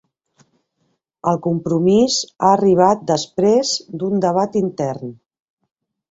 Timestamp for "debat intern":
4.25-5.13